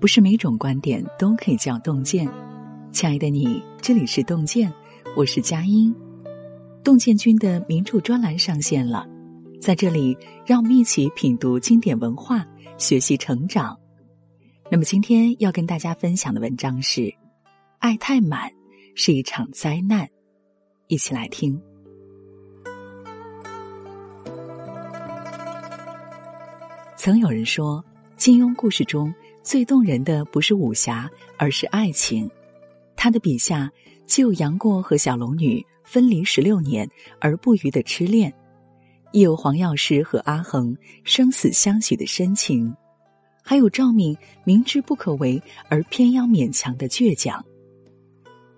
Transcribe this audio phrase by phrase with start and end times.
[0.00, 2.28] 不是每种观点都可以叫洞见。
[2.92, 4.72] 亲爱的你，这里是洞见，
[5.16, 5.92] 我是佳音。
[6.84, 9.04] 洞见君的名著专栏上线了，
[9.60, 10.16] 在这里，
[10.46, 12.46] 让我们一起品读经典文化，
[12.78, 13.76] 学习成长。
[14.70, 17.00] 那么今天要跟大家分享的文章是
[17.80, 18.52] 《爱太满
[18.94, 20.06] 是一场灾难》，
[20.86, 21.60] 一起来听。
[26.96, 27.84] 曾有人说，
[28.16, 29.12] 金庸故事中
[29.48, 32.30] 最动人的不是武侠，而是爱情。
[32.94, 33.72] 他的笔下
[34.04, 36.86] 既有杨过和小龙女分离十六年
[37.18, 38.30] 而不渝的痴恋，
[39.10, 42.76] 亦有黄药师和阿衡生死相许的深情，
[43.42, 47.42] 还有赵敏明知不可为而偏要勉强的倔强。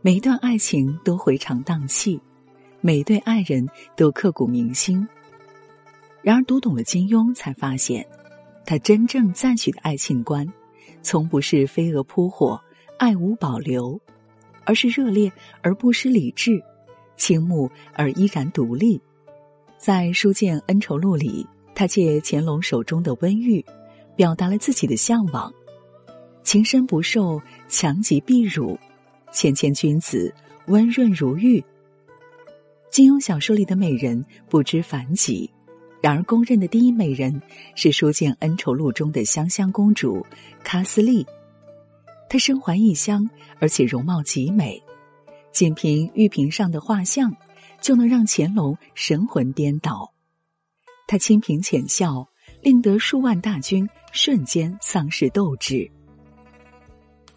[0.02, 2.21] 每一段爱情都回肠荡气，
[2.80, 5.07] 每一对爱人都刻骨铭心。
[6.21, 8.05] 然而，读懂了金庸，才发现，
[8.66, 10.45] 他真正赞许的爱情观，
[11.02, 12.60] 从不是飞蛾扑火、
[12.98, 14.01] 爱无保留。
[14.66, 16.62] 而是热烈而不失理智，
[17.16, 19.01] 倾慕而依然独立。
[19.79, 23.65] 在《书剑恩仇录》里，他借乾隆手中的温玉，
[24.15, 25.52] 表达了自己的向往：
[26.45, 28.79] 情深不寿，强极必辱；
[29.32, 30.32] 谦谦君子，
[30.66, 31.64] 温润如玉。
[32.90, 35.51] 金庸小说里的美人不知凡几，
[36.01, 37.43] 然而公认的第一美人
[37.74, 40.24] 是《书剑恩仇录》中的香香公主
[40.65, 41.26] 卡斯利。
[42.29, 44.82] 她身怀异香，而且容貌极美，
[45.52, 47.34] 仅凭玉屏上的画像，
[47.80, 50.10] 就能让乾隆神魂颠倒。
[51.07, 52.26] 她清贫浅笑，
[52.62, 55.90] 令得数万大军瞬间丧失斗志。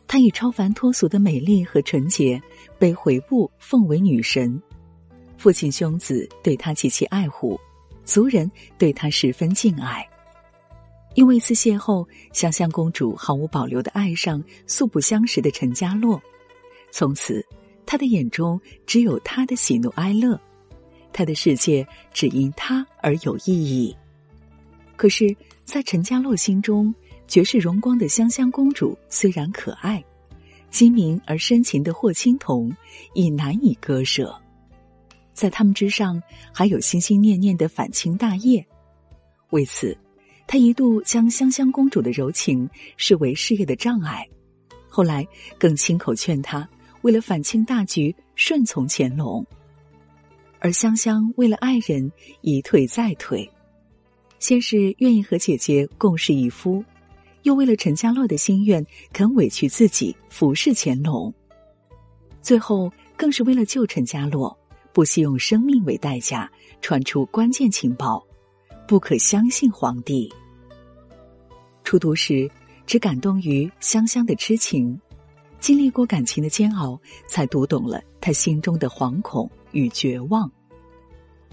[0.07, 2.41] 她以超凡脱俗的美丽和纯洁，
[2.77, 4.61] 被回部奉为女神。
[5.37, 7.59] 父亲兄子对她极其爱护，
[8.03, 10.07] 族人对他十分敬爱。
[11.15, 16.19] 因为一次邂逅，香香公主毫无保留的爱上素不相识的陈家洛，
[16.91, 17.45] 从此，
[17.85, 20.39] 他的眼中只有他的喜怒哀乐，
[21.11, 23.95] 他的世界只因他而有意义。
[24.95, 25.35] 可是，
[25.65, 26.93] 在陈家洛心中，
[27.27, 30.03] 绝世荣光的香香公主虽然可爱，
[30.71, 32.75] 精明而深情的霍青桐
[33.13, 34.35] 已难以割舍，
[35.33, 36.21] 在他们之上，
[36.53, 38.65] 还有心心念念的反清大业，
[39.49, 39.97] 为此。
[40.45, 44.27] 他一度将香香公主的柔情视为事业的障碍，
[44.89, 45.25] 后来
[45.57, 46.67] 更亲口劝她
[47.01, 49.43] 为了反清大局顺从乾隆。
[50.59, 52.11] 而香香为了爱人
[52.41, 53.49] 一退再退，
[54.37, 56.83] 先是愿意和姐姐共侍一夫，
[57.43, 61.33] 又为了陈家洛的心愿肯委屈自己服侍乾隆，
[62.41, 64.55] 最后更是为了救陈家洛，
[64.93, 66.49] 不惜用生命为代价
[66.81, 68.25] 传出关键情报。
[68.85, 70.31] 不可相信皇帝。
[71.83, 72.49] 初读时
[72.85, 74.99] 只感动于香香的痴情，
[75.59, 80.51] 经历过感情的煎熬，才读懂了他心中的惶恐与绝望。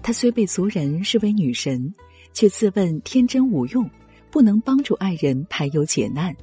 [0.03, 1.91] 他虽被族人视为女神，
[2.33, 3.89] 却自问天真无用，
[4.29, 6.35] 不能帮助爱人排忧解难。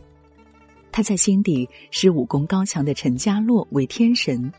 [0.91, 4.51] 他在心底视武功高强的陈家洛为天神，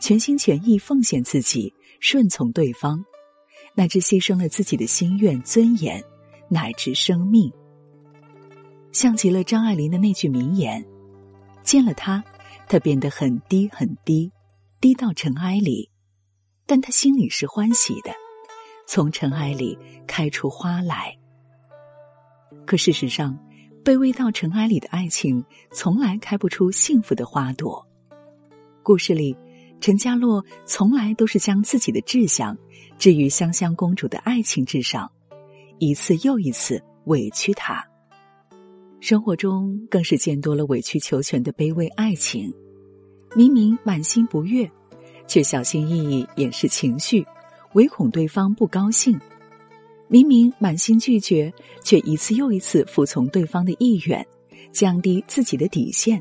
[0.00, 3.04] 全心全意奉献自己，顺从对方。
[3.78, 6.02] 乃至牺牲了自己的心愿、尊严，
[6.48, 7.52] 乃至生命，
[8.90, 10.82] 像极了张爱玲的那句名言
[11.62, 12.24] ：“见了他，
[12.68, 14.32] 他变得很低很低，
[14.80, 15.90] 低到尘埃里，
[16.64, 18.10] 但他心里是欢喜的，
[18.86, 21.14] 从尘埃里开出花来。”
[22.64, 23.38] 可事实上，
[23.84, 27.86] 卑微到尘埃里的爱情，从来开不出幸福的花朵。
[28.82, 29.36] 故事里。
[29.80, 32.56] 陈家洛从来都是将自己的志向
[32.98, 35.10] 置于香香公主的爱情之上，
[35.78, 37.86] 一次又一次委屈她。
[38.98, 42.52] 生活中更是见多了委曲求全的卑微爱情，
[43.36, 44.68] 明明满心不悦，
[45.28, 47.24] 却小心翼翼掩饰情绪，
[47.74, 49.16] 唯恐对方不高兴；
[50.08, 51.52] 明明满心拒绝，
[51.84, 54.26] 却一次又一次服从对方的意愿，
[54.72, 56.20] 降低自己的底线。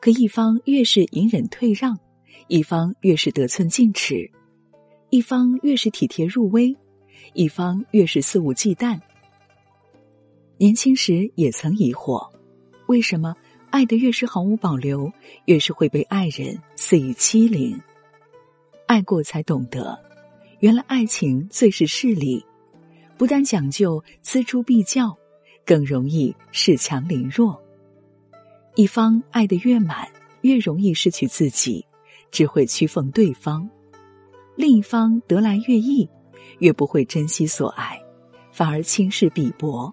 [0.00, 1.98] 可一方越是隐忍退让。
[2.46, 4.30] 一方越是得寸进尺，
[5.10, 6.74] 一方越是体贴入微，
[7.34, 9.00] 一方越是肆无忌惮。
[10.56, 12.30] 年轻时也曾疑惑，
[12.86, 13.34] 为什么
[13.70, 15.12] 爱的越是毫无保留，
[15.44, 17.78] 越是会被爱人肆意欺凌？
[18.86, 19.98] 爱过才懂得，
[20.60, 22.44] 原来爱情最是势利，
[23.18, 25.16] 不但讲究锱铢必较，
[25.66, 27.62] 更容易恃强凌弱。
[28.74, 30.08] 一方爱的越满，
[30.40, 31.84] 越容易失去自己。
[32.30, 33.68] 只会屈奉对方，
[34.56, 36.08] 另一方得来越易，
[36.58, 38.00] 越不会珍惜所爱，
[38.52, 39.92] 反而轻视鄙薄。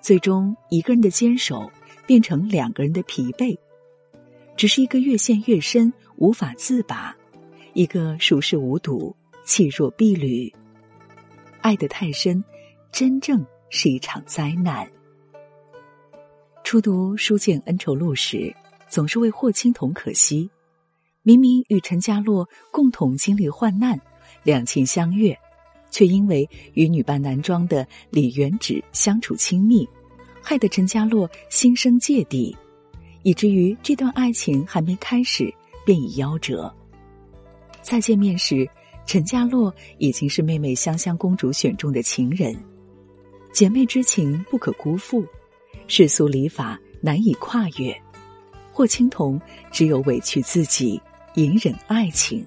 [0.00, 1.70] 最终，一个人的坚守
[2.06, 3.56] 变成两个人的疲惫。
[4.56, 7.14] 只是一个越陷越深，无法自拔；
[7.74, 9.14] 一个熟视无睹，
[9.44, 10.52] 气若敝履。
[11.60, 12.42] 爱得太深，
[12.90, 14.88] 真正是一场灾难。
[16.64, 18.52] 初读《书剑恩仇录》时，
[18.88, 20.50] 总是为霍青桐可惜。
[21.28, 24.00] 明明与陈家洛共同经历患难，
[24.42, 25.38] 两情相悦，
[25.90, 29.86] 却因为与女扮男装的李元芷相处亲密，
[30.40, 32.56] 害得陈家洛心生芥蒂。
[33.24, 35.52] 以至于这段爱情还没开始，
[35.84, 36.74] 便已夭折。
[37.82, 38.66] 再见面时，
[39.04, 42.56] 陈家洛已经是妹妹香香公主选中的情人。
[43.52, 45.22] 姐妹之情不可辜负，
[45.88, 47.94] 世俗礼法难以跨越。
[48.72, 49.38] 霍青桐
[49.70, 50.98] 只有委屈自己，
[51.34, 52.44] 隐忍爱情。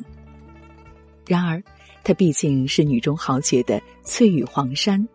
[1.27, 1.61] 然而，
[2.03, 5.07] 她毕竟是女中豪杰的翠羽黄山，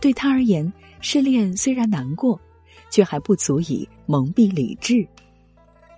[0.00, 2.40] 对她而言，失恋虽然难过。
[2.90, 5.06] 却还不足以蒙蔽理智。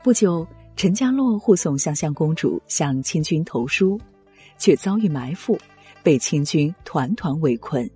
[0.00, 0.46] 不久，
[0.76, 4.00] 陈家洛护送香香公主向清军投书，
[4.58, 5.58] 却遭遇埋伏，
[6.05, 7.90] 被清军团团围困。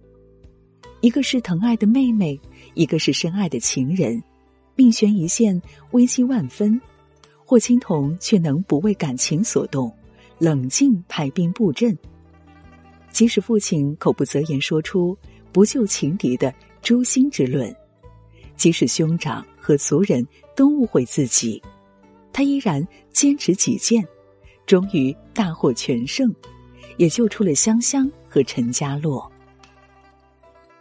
[1.00, 2.40] 一个是疼爱的妹妹，
[2.74, 4.20] 一个是深爱的情人，
[4.74, 5.62] 命悬一线，
[5.92, 6.80] 危机万分。
[7.48, 9.90] 霍青桐却能不为感情所动，
[10.36, 11.96] 冷静排兵布阵。
[13.10, 15.16] 即使父亲口不择言说出
[15.50, 16.52] “不救情敌”的
[16.82, 17.74] 诛心之论。
[18.54, 20.22] 即使兄长和族人
[20.54, 21.62] 都误会自己，
[22.34, 24.06] 他依然坚持己见，
[24.66, 26.30] 终于大获全胜，
[26.98, 29.26] 也救出了香香和陈家洛。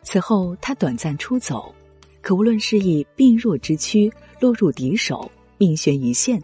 [0.03, 1.73] 此后，他短暂出走，
[2.21, 4.11] 可无论是以病弱之躯
[4.41, 6.43] 落入敌手，命悬一线，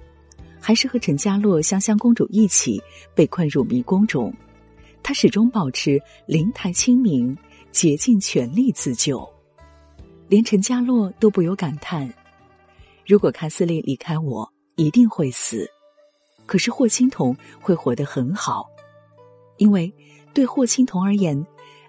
[0.65, 2.81] 还是和陈家洛、香香公主一起
[3.13, 4.33] 被困入迷宫中，
[5.03, 7.37] 他始终保持灵台清明，
[7.73, 9.29] 竭尽全力自救。
[10.29, 12.11] 连陈家洛都不由感叹
[13.05, 15.65] ：“如果卡斯利离开我，一定会死；
[16.45, 18.65] 可是霍青桐会活得很好，
[19.57, 19.93] 因为
[20.33, 21.45] 对霍青桐而言，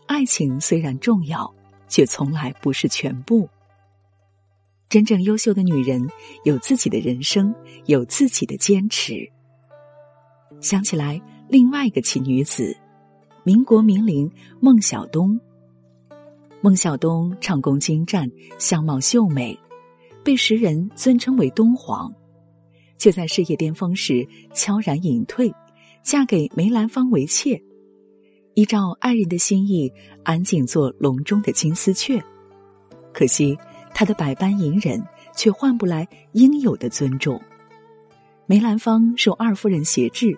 [0.06, 1.54] 爱情虽然重要，
[1.86, 3.48] 却从来不是全部。
[4.88, 6.08] 真正优秀的女人
[6.44, 7.54] 有自己的人生，
[7.86, 9.28] 有自己的坚持。
[10.60, 12.76] 想起来，另外一个奇女子，
[13.42, 15.38] 民国名伶孟小冬。”
[16.62, 19.58] 孟小冬唱功精湛，相貌秀美，
[20.22, 22.10] 被时人尊称为“东皇”。
[22.96, 25.52] 却在事业巅峰时悄然隐退，
[26.02, 27.60] 嫁给梅兰芳为妾，
[28.54, 29.92] 依照爱人的心意，
[30.22, 32.22] 安静做笼中的金丝雀。
[33.12, 33.58] 可惜
[33.94, 35.02] 他的百般隐忍，
[35.34, 37.40] 却换不来应有的尊重。
[38.46, 40.36] 梅兰芳受二夫人挟制，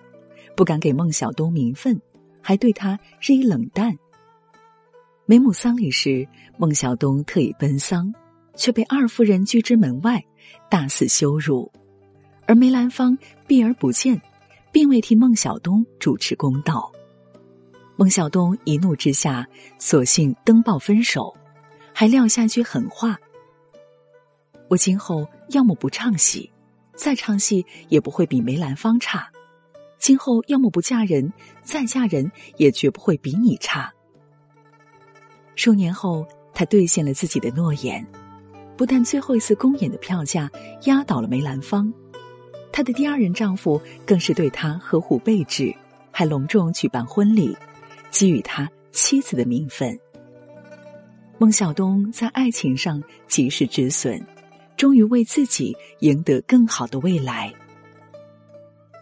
[0.55, 1.99] 不敢给孟小冬名分，
[2.41, 3.97] 还对她日益冷淡。
[5.25, 6.25] 梅母丧礼时，
[6.57, 8.13] 孟小冬特意奔丧，
[8.55, 10.23] 却被二夫人拒之门外，
[10.69, 11.69] 大肆羞辱。
[12.45, 14.21] 而梅兰芳避而不见，
[14.71, 16.89] 并未替孟小冬主持公道。
[17.97, 19.45] 孟小冬一怒之下，
[19.79, 21.35] 索性登报分手，
[21.91, 23.19] 还撂下句狠话
[24.67, 26.51] ：“我今后要么不唱戏，
[26.95, 29.19] 再唱戏也不会比梅兰芳差；
[29.97, 31.31] 今后要么不嫁人，
[31.63, 33.91] 再嫁人也绝不会比你差。”
[35.55, 38.05] 数年后，他兑现了自己的诺言，
[38.75, 40.51] 不但最后一次公演的票价
[40.83, 41.91] 压倒了梅兰芳，
[42.71, 45.73] 她的第二任丈夫更是对她呵护备至，
[46.11, 47.57] 还隆重举办婚礼，
[48.11, 49.97] 给予她妻子的名分。
[51.39, 54.23] 孟小冬在爱情上及时止损，
[54.77, 57.53] 终于为自己赢得更好的未来。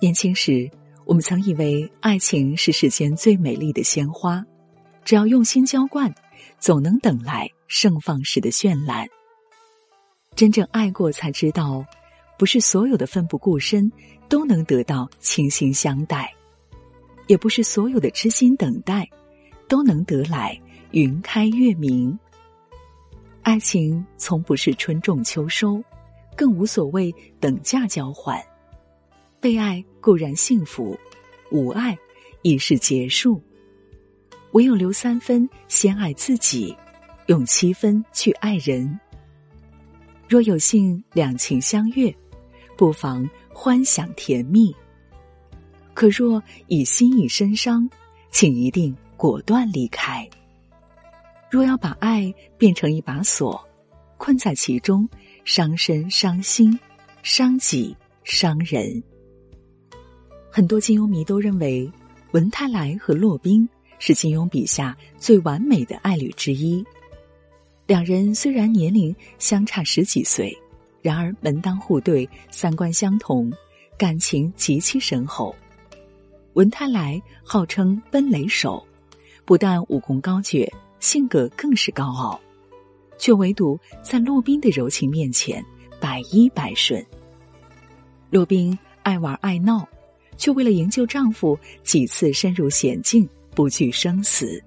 [0.01, 0.67] 年轻时，
[1.05, 4.43] 我们曾以为爱情是世间最美丽的鲜花，
[5.03, 6.11] 只要用心浇灌。
[6.59, 9.07] 总能等来盛放时的绚烂。
[10.35, 11.85] 真正爱过，才知道，
[12.37, 13.91] 不是所有的奋不顾身
[14.29, 16.33] 都能得到倾心相待，
[17.27, 19.07] 也不是所有的痴心等待
[19.67, 20.59] 都能得来
[20.91, 22.17] 云开月明。
[23.45, 25.79] 爱情从不是春种秋收，
[26.35, 28.43] 更无所谓等价交换。
[29.39, 30.97] 被爱固然幸福，
[31.51, 31.95] 无爱
[32.41, 33.39] 已是结束。
[34.53, 36.75] 唯有留三分先爱自己，
[37.27, 38.99] 用七分去爱人。
[40.27, 42.11] 若有幸两情相悦，
[42.75, 44.73] 不妨欢享甜蜜；
[45.93, 47.87] 可若已心已深伤，
[48.31, 50.27] 请一定果断离开。
[51.55, 53.65] 若要把爱变成一把锁，
[54.17, 55.07] 困在其中，
[55.45, 56.77] 伤身伤心，
[57.23, 57.95] 伤己
[58.25, 59.01] 伤人。
[60.51, 61.89] 很多金庸迷都认为
[62.31, 63.67] 文泰来和骆宾。
[63.97, 66.85] 是金庸笔下最完美的爱侣之一。
[67.87, 70.53] 两人虽然年龄相差十几岁，
[71.01, 73.49] 然而门当户对，三观相同，
[73.97, 75.55] 感情极其深厚。
[76.55, 78.85] 文泰来号称奔雷手，
[79.45, 80.69] 不但武功高绝，
[81.05, 82.41] 性格更是高傲，
[83.19, 85.63] 却唯独在骆宾的柔情面前
[86.01, 87.05] 百依百顺。
[88.31, 89.87] 骆宾爱玩爱闹，
[90.35, 94.59] 却为了营救丈夫，几次深入险境，不惧生死。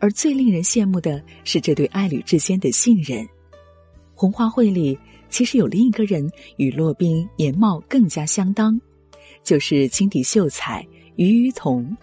[0.00, 3.24] 而最令人羡慕的是这对爱侣之间的信任。
[4.16, 4.98] 红花会里
[5.30, 8.78] 其实有另一个人与骆宾年貌更加相当，
[9.44, 10.84] 就是金笛秀才
[11.14, 11.96] 于于同。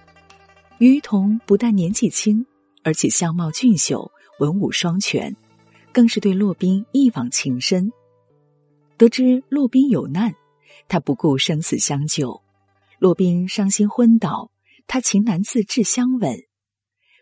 [0.80, 2.46] 于于同不但年纪轻，
[2.84, 5.36] 而且相貌俊秀，文武双全，
[5.92, 7.92] 更是对骆宾一往情深。
[8.98, 10.34] 得知骆宾有难，
[10.88, 12.42] 他不顾生死相救。
[13.00, 14.52] 骆宾伤心昏倒，
[14.88, 16.38] 他情难自制相吻。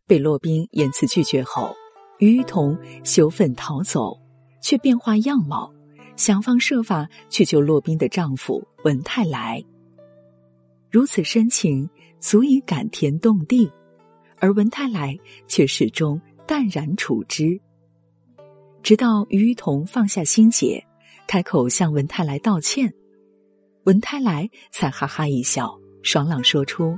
[0.06, 1.76] 被骆宾严词拒绝后，
[2.20, 4.20] 于同羞愤逃走，
[4.62, 5.74] 却变化样貌，
[6.18, 9.64] 想方设法去救骆宾的丈夫文泰来。
[10.90, 11.90] 如此深情，
[12.20, 13.72] 足以感天动地，
[14.42, 15.18] 而文泰来
[15.48, 17.62] 却始终淡然处之。
[18.84, 20.84] 直到于于同放下心结，
[21.28, 22.92] 开口向文泰来道歉，
[23.84, 26.98] 文泰来才哈哈一笑，爽朗说出。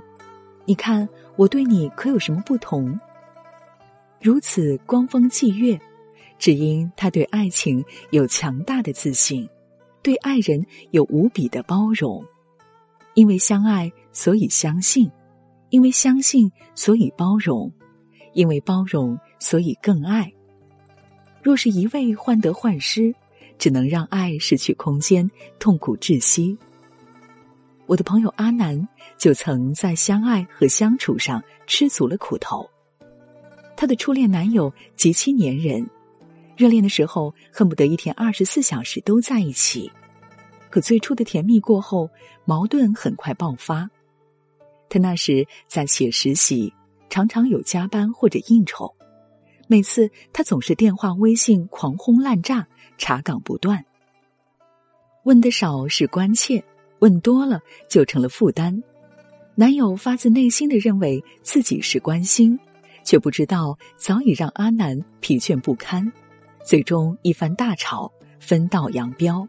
[0.66, 2.98] 你看我对你可有什么不同？
[4.22, 5.78] 如此光风霁月，
[6.40, 9.48] 只因他对爱情有强大的自信，
[10.02, 12.24] 对爱人有无比的包容。
[13.16, 15.06] 因为相爱，所以相信；
[15.74, 17.68] 因为相信，所以包容；
[18.34, 20.32] 因为包容，所以更爱。
[21.42, 23.12] 若是一味患得患失，
[23.58, 25.28] 只能让爱失去空间，
[25.58, 26.56] 痛苦窒息。
[27.88, 28.88] 我的朋友阿南
[29.18, 32.70] 就曾在相爱和相处上吃足了苦头。
[33.76, 35.90] 她的初恋男友极其粘人，
[36.56, 39.92] 热恋的时候恨不得一天二十四小时都在一起。
[40.70, 42.08] 可最初的甜蜜过后，
[42.46, 43.90] 矛盾很快爆发。
[44.94, 46.72] 他那时在写实习，
[47.10, 48.94] 常常有加班或者应酬，
[49.66, 52.68] 每次他总是电话、微信狂轰滥炸，
[53.00, 53.84] 查岗不断。
[55.24, 56.64] 问的少是关切。
[57.00, 57.60] 问多了
[57.90, 58.82] 就成了负担，
[59.56, 62.58] 男友发自内心的认为自己是关心，
[63.04, 66.10] 却不知道早已让阿南疲倦不堪，
[66.64, 68.10] 最终一番大吵，
[68.40, 69.46] 分道扬镳。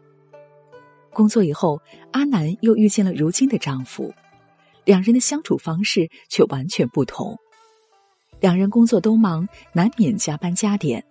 [1.13, 1.79] 工作以后，
[2.11, 4.13] 阿南又遇见了如今的丈夫，
[4.85, 7.37] 两人的相处方式却完全不同。
[8.39, 11.03] 两人工作都忙，难免加班加点，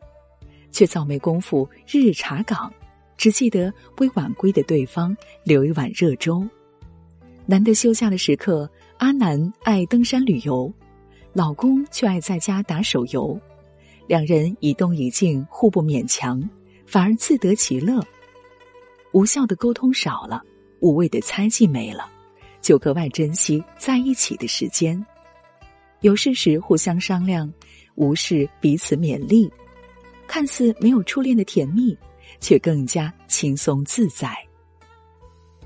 [0.71, 2.73] 却早没工夫日日查岗。
[3.17, 6.47] 只记得为晚归的对方留一碗热粥。
[7.47, 10.73] 难得休假的时刻，阿南爱登山旅游，
[11.33, 13.41] 老公却爱在家打手游。
[14.07, 16.43] 两人一动一静，互不勉强，
[16.87, 18.05] 反而自得其乐。
[19.13, 20.43] 无效的沟通少了，
[20.81, 22.11] 无谓的猜忌没了，
[22.65, 25.01] 就格外珍惜在一起的时间。
[26.01, 27.53] 有事时互相商量，
[27.95, 29.49] 无事彼此勉励，
[30.27, 31.97] 看似没有初恋的甜蜜。
[32.41, 34.35] 却更加轻松自在。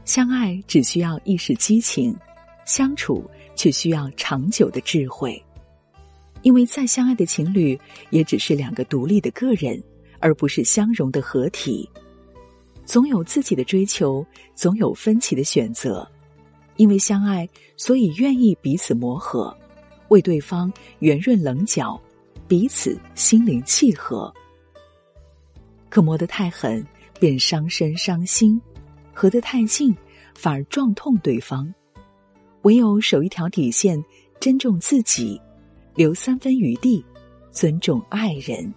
[0.04, 2.14] 相爱只需要一时激情，
[2.64, 5.42] 相处却需要长久的智慧。
[6.42, 7.78] 因为再相爱的情侣，
[8.10, 9.82] 也只是两个独立的个人，
[10.20, 11.88] 而不是相融的合体。
[12.84, 14.24] 总有自己的追求，
[14.54, 16.08] 总有分歧的选择。
[16.78, 19.54] 因为相爱，所以愿意彼此磨合，
[20.08, 22.00] 为对方圆润棱角，
[22.46, 24.32] 彼此心灵契合。
[25.90, 26.86] 可磨得太狠，
[27.18, 28.58] 便伤身伤心；
[29.12, 29.94] 合得太近，
[30.34, 31.74] 反而撞痛对方。
[32.62, 34.02] 唯有守一条底线，
[34.38, 35.40] 珍重自己，
[35.94, 37.04] 留三分余地，
[37.50, 38.72] 尊重爱人，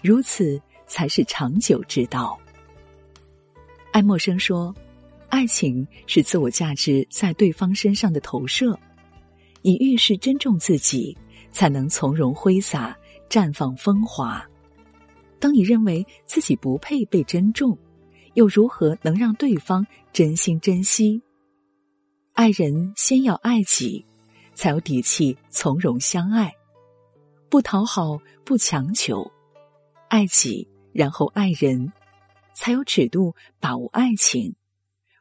[0.00, 2.38] 如此才是长久之道。
[3.90, 4.72] 爱默生说
[5.28, 8.78] ：“爱情是自我价值在对方身上的投射，
[9.62, 11.16] 你遇事珍重自己，
[11.50, 12.96] 才能从容挥洒，
[13.28, 14.44] 绽放风华。”
[15.38, 17.78] 当你认为自己不配被珍重，
[18.34, 21.22] 又如何能让对方真心珍惜？
[22.32, 24.04] 爱人先要爱己，
[24.54, 26.52] 才有底气从容相爱，
[27.48, 29.30] 不讨好，不强求，
[30.08, 31.92] 爱己然后爱人，
[32.54, 34.54] 才有尺度把握爱情，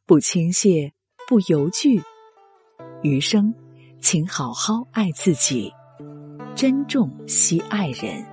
[0.07, 0.89] 不倾泻，
[1.27, 2.01] 不犹豫。
[3.03, 3.53] 余生，
[3.99, 5.69] 请好好爱自己，
[6.55, 8.25] 珍重惜爱人。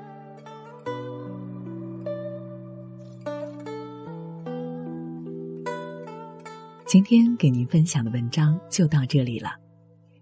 [6.87, 9.51] 今天给您分享的文章就到这里了，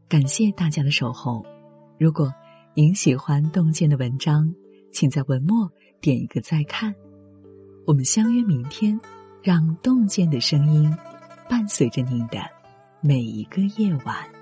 [0.09, 1.45] 感谢大家的守候。
[1.99, 2.33] 如果
[2.73, 4.51] 您喜欢洞见的文章，
[4.91, 6.95] 请在文末点一个再看。
[7.87, 8.99] 我们相约明天，
[9.43, 10.91] 让洞见的声音
[11.53, 12.39] 伴随着您的
[13.03, 14.42] 每一个夜晚。